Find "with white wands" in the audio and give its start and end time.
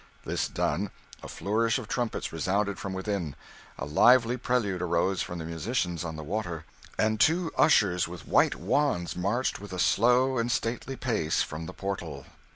8.07-9.15